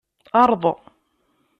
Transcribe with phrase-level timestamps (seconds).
[0.41, 0.63] Erḍ.